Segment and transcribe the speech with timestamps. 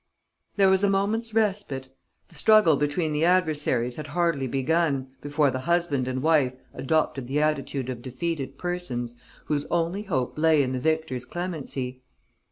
[0.55, 1.89] There was a moment's respite.
[2.29, 7.39] The struggle between the adversaries had hardly begun, before the husband and wife adopted the
[7.39, 12.01] attitude of defeated persons whose only hope lay in the victor's clemency.